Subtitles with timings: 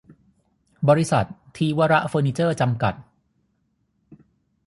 [0.89, 1.25] บริษัท
[1.57, 2.93] ธีวรเฟอร์นิเจอร์ จำกัด